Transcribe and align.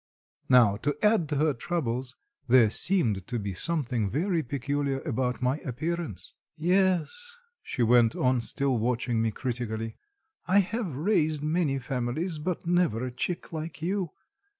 Now, 0.49 0.77
to 0.77 0.97
add 1.03 1.29
to 1.29 1.35
her 1.35 1.53
troubles, 1.53 2.15
there 2.47 2.71
seemed 2.71 3.27
to 3.27 3.37
be 3.37 3.53
something 3.53 4.09
very 4.09 4.41
peculiar 4.41 4.99
about 5.01 5.43
my 5.43 5.57
appearance. 5.59 6.33
"Yes," 6.57 7.37
she 7.61 7.83
went 7.83 8.15
on 8.15 8.41
still 8.41 8.79
watching 8.79 9.21
me 9.21 9.29
critically, 9.29 9.97
"I 10.47 10.57
have 10.61 10.97
raised 10.97 11.43
many 11.43 11.77
families, 11.77 12.39
but 12.39 12.65
never 12.65 13.05
a 13.05 13.11
chick 13.11 13.53
like 13.53 13.83
you. 13.83 14.09